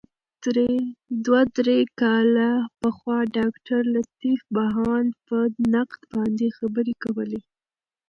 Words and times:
دوه 1.25 1.41
درې 1.57 1.79
کاله 2.01 2.49
پخوا 2.81 3.19
ډاګټرلطیف 3.35 4.39
بهاند 4.55 5.11
په 5.27 5.37
نقد 5.73 6.01
باندي 6.13 6.49
خبري 6.57 6.95
کولې. 7.03 7.41